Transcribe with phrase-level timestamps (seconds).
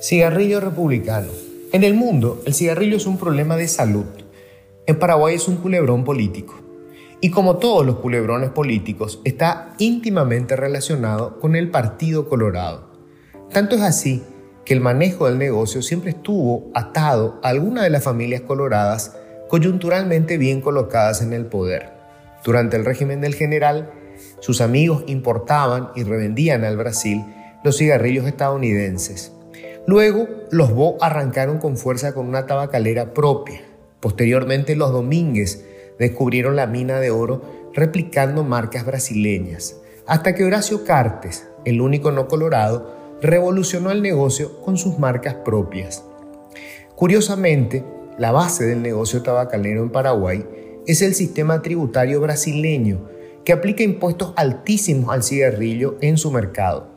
[0.00, 1.28] Cigarrillo republicano.
[1.72, 4.04] En el mundo, el cigarrillo es un problema de salud.
[4.86, 6.54] En Paraguay es un culebrón político.
[7.20, 12.88] Y como todos los culebrones políticos, está íntimamente relacionado con el Partido Colorado.
[13.52, 14.22] Tanto es así
[14.64, 19.16] que el manejo del negocio siempre estuvo atado a alguna de las familias coloradas
[19.48, 21.90] coyunturalmente bien colocadas en el poder.
[22.44, 23.90] Durante el régimen del general,
[24.40, 27.24] sus amigos importaban y revendían al Brasil
[27.64, 29.32] los cigarrillos estadounidenses.
[29.86, 33.60] Luego, los Bo arrancaron con fuerza con una tabacalera propia.
[34.00, 35.64] Posteriormente, los Domínguez
[35.98, 42.26] descubrieron la mina de oro replicando marcas brasileñas, hasta que Horacio Cartes, el único no
[42.26, 46.04] colorado, revolucionó el negocio con sus marcas propias.
[46.94, 47.84] Curiosamente,
[48.18, 50.46] la base del negocio tabacalero en Paraguay
[50.86, 53.08] es el sistema tributario brasileño,
[53.46, 56.88] que aplica impuestos altísimos al cigarrillo en su mercado.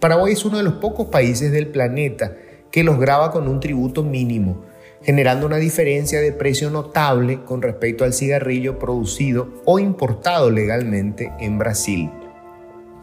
[0.00, 2.36] Paraguay es uno de los pocos países del planeta
[2.72, 4.64] que los graba con un tributo mínimo,
[5.04, 11.56] generando una diferencia de precio notable con respecto al cigarrillo producido o importado legalmente en
[11.56, 12.10] Brasil.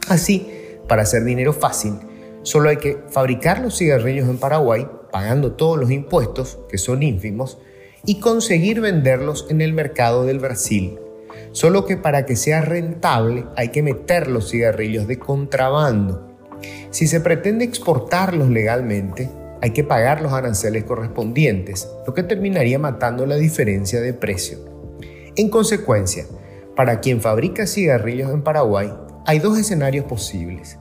[0.10, 0.52] Así,
[0.90, 1.94] para hacer dinero fácil,
[2.42, 7.60] solo hay que fabricar los cigarrillos en Paraguay, pagando todos los impuestos, que son ínfimos,
[8.06, 11.00] y conseguir venderlos en el mercado del Brasil.
[11.52, 16.30] Solo que para que sea rentable hay que meter los cigarrillos de contrabando
[16.92, 19.30] si se pretende exportarlos legalmente,
[19.62, 24.58] hay que pagar los aranceles correspondientes, lo que terminaría matando la diferencia de precio.
[25.36, 26.26] En consecuencia,
[26.76, 28.92] para quien fabrica cigarrillos en Paraguay,
[29.26, 30.80] hay dos escenarios posibles.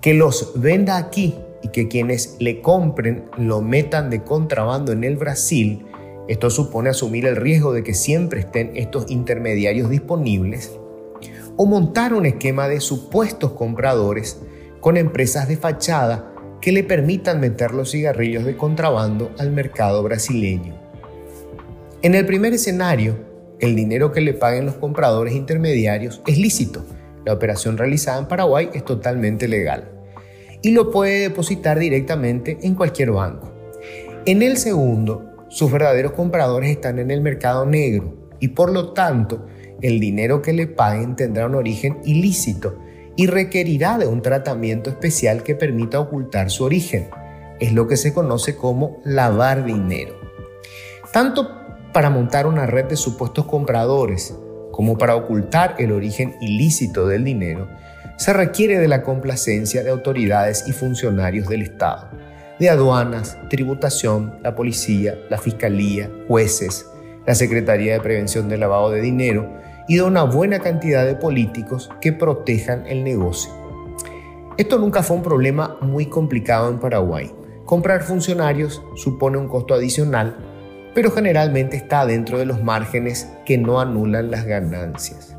[0.00, 5.16] Que los venda aquí y que quienes le compren lo metan de contrabando en el
[5.16, 5.86] Brasil.
[6.26, 10.72] Esto supone asumir el riesgo de que siempre estén estos intermediarios disponibles.
[11.56, 14.40] O montar un esquema de supuestos compradores
[14.80, 20.80] con empresas de fachada que le permitan meter los cigarrillos de contrabando al mercado brasileño.
[22.00, 23.16] En el primer escenario,
[23.60, 26.84] el dinero que le paguen los compradores intermediarios es lícito.
[27.24, 29.90] La operación realizada en Paraguay es totalmente legal
[30.62, 33.52] y lo puede depositar directamente en cualquier banco.
[34.24, 39.46] En el segundo, sus verdaderos compradores están en el mercado negro y por lo tanto
[39.82, 42.76] el dinero que le paguen tendrá un origen ilícito
[43.14, 47.08] y requerirá de un tratamiento especial que permita ocultar su origen.
[47.60, 50.16] Es lo que se conoce como lavar dinero.
[51.12, 51.48] Tanto
[51.92, 54.36] para montar una red de supuestos compradores
[54.72, 57.68] como para ocultar el origen ilícito del dinero,
[58.16, 62.10] se requiere de la complacencia de autoridades y funcionarios del Estado,
[62.58, 66.86] de aduanas, tributación, la policía, la fiscalía, jueces,
[67.26, 69.48] la Secretaría de Prevención del Lavado de Dinero,
[69.88, 73.52] y de una buena cantidad de políticos que protejan el negocio.
[74.56, 77.30] Esto nunca fue un problema muy complicado en Paraguay.
[77.64, 80.36] Comprar funcionarios supone un costo adicional,
[80.94, 85.36] pero generalmente está dentro de los márgenes que no anulan las ganancias.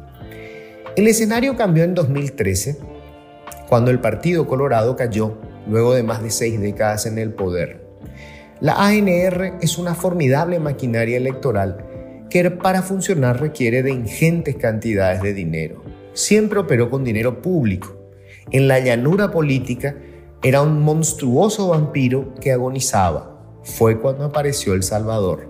[0.96, 2.78] El escenario cambió en 2013,
[3.70, 5.38] cuando el Partido Colorado cayó
[5.68, 7.86] luego de más de seis décadas en el poder.
[8.62, 11.86] La ANR es una formidable maquinaria electoral
[12.30, 15.84] que para funcionar requiere de ingentes cantidades de dinero.
[16.14, 17.98] Siempre operó con dinero público.
[18.52, 19.96] En la llanura política
[20.44, 23.60] era un monstruoso vampiro que agonizaba.
[23.64, 25.50] Fue cuando apareció El Salvador.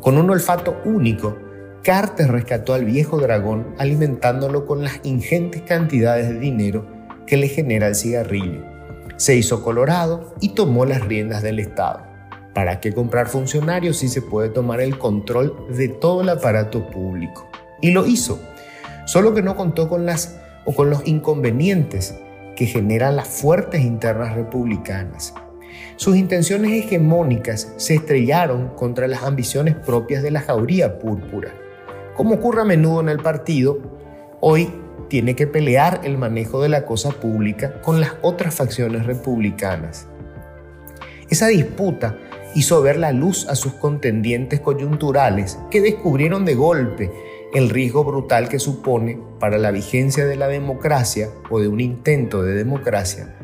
[0.00, 1.36] Con un olfato único,
[1.82, 6.86] Carter rescató al viejo dragón alimentándolo con las ingentes cantidades de dinero
[7.26, 8.77] que le genera el cigarrillo.
[9.18, 12.04] Se hizo colorado y tomó las riendas del Estado.
[12.54, 17.48] ¿Para qué comprar funcionarios si se puede tomar el control de todo el aparato público?
[17.80, 18.38] Y lo hizo,
[19.06, 22.14] solo que no contó con las o con los inconvenientes
[22.54, 25.34] que generan las fuertes internas republicanas.
[25.96, 31.52] Sus intenciones hegemónicas se estrellaron contra las ambiciones propias de la jauría púrpura.
[32.16, 33.78] Como ocurre a menudo en el partido,
[34.40, 34.70] hoy
[35.08, 40.06] tiene que pelear el manejo de la cosa pública con las otras facciones republicanas.
[41.30, 42.16] Esa disputa
[42.54, 47.10] hizo ver la luz a sus contendientes coyunturales que descubrieron de golpe
[47.54, 52.42] el riesgo brutal que supone para la vigencia de la democracia o de un intento
[52.42, 53.34] de democracia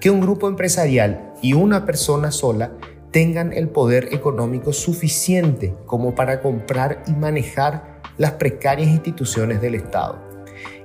[0.00, 2.72] que un grupo empresarial y una persona sola
[3.10, 10.23] tengan el poder económico suficiente como para comprar y manejar las precarias instituciones del Estado.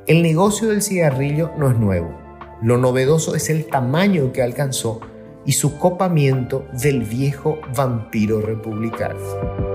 [0.10, 2.10] El negocio del cigarrillo no es nuevo.
[2.64, 5.02] Lo novedoso es el tamaño que alcanzó
[5.46, 9.69] y su copamiento del viejo vampiro republicano.